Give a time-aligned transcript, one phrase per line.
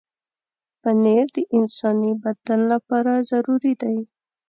[0.81, 3.97] پنېر د انساني بدن لپاره ضروري دی.